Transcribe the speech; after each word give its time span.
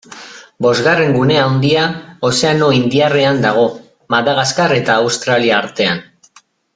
Bosgarren 0.65 1.11
gune 1.17 1.35
handia 1.41 1.83
Ozeano 2.31 2.69
Indiarrean 2.79 3.43
dago, 3.45 3.67
Madagaskar 4.15 4.75
eta 4.81 4.97
Australia 5.07 5.59
artean. 5.63 6.03